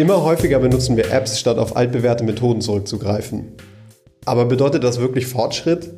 [0.00, 3.48] Immer häufiger benutzen wir Apps, statt auf altbewährte Methoden zurückzugreifen.
[4.24, 5.90] Aber bedeutet das wirklich Fortschritt?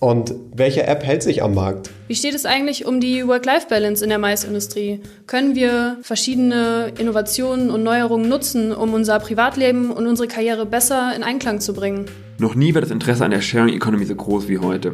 [0.00, 1.88] Und welche App hält sich am Markt?
[2.08, 5.00] Wie steht es eigentlich um die Work-Life-Balance in der Maisindustrie?
[5.26, 11.22] Können wir verschiedene Innovationen und Neuerungen nutzen, um unser Privatleben und unsere Karriere besser in
[11.22, 12.04] Einklang zu bringen?
[12.36, 14.92] Noch nie war das Interesse an der Sharing Economy so groß wie heute.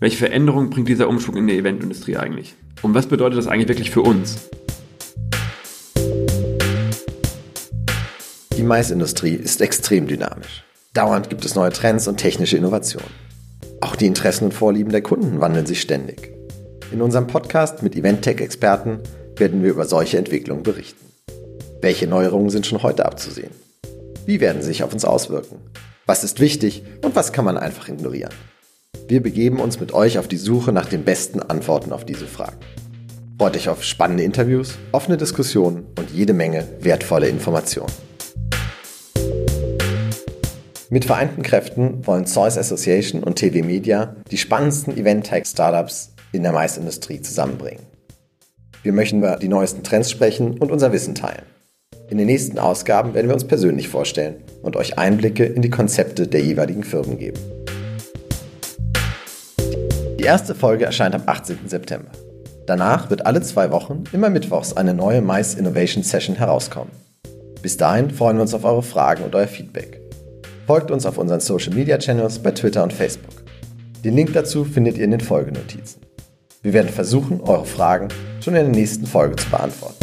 [0.00, 2.56] Welche Veränderungen bringt dieser Umschwung in der Eventindustrie eigentlich?
[2.82, 4.50] Und was bedeutet das eigentlich wirklich für uns?
[8.58, 10.64] Die Maisindustrie ist extrem dynamisch.
[10.92, 13.08] Dauernd gibt es neue Trends und technische Innovationen.
[13.80, 16.32] Auch die Interessen und Vorlieben der Kunden wandeln sich ständig.
[16.90, 18.98] In unserem Podcast mit Event-Tech-Experten
[19.36, 21.06] werden wir über solche Entwicklungen berichten.
[21.82, 23.52] Welche Neuerungen sind schon heute abzusehen?
[24.26, 25.58] Wie werden sie sich auf uns auswirken?
[26.06, 28.34] Was ist wichtig und was kann man einfach ignorieren?
[29.06, 32.58] Wir begeben uns mit euch auf die Suche nach den besten Antworten auf diese Fragen.
[33.38, 38.07] Freut euch auf spannende Interviews, offene Diskussionen und jede Menge wertvolle Informationen.
[40.90, 47.20] Mit vereinten Kräften wollen Zeus Association und TV Media die spannendsten Event-Tech-Startups in der Maisindustrie
[47.20, 47.82] zusammenbringen.
[48.82, 51.44] Wir möchten über die neuesten Trends sprechen und unser Wissen teilen.
[52.08, 56.26] In den nächsten Ausgaben werden wir uns persönlich vorstellen und euch Einblicke in die Konzepte
[56.26, 57.38] der jeweiligen Firmen geben.
[60.18, 61.58] Die erste Folge erscheint am 18.
[61.66, 62.10] September.
[62.66, 66.92] Danach wird alle zwei Wochen immer mittwochs eine neue Mais Innovation Session herauskommen.
[67.60, 69.97] Bis dahin freuen wir uns auf eure Fragen und euer Feedback.
[70.68, 73.42] Folgt uns auf unseren Social Media Channels bei Twitter und Facebook.
[74.04, 76.02] Den Link dazu findet ihr in den Folgenotizen.
[76.60, 78.08] Wir werden versuchen, eure Fragen
[78.42, 79.97] schon in der nächsten Folge zu beantworten.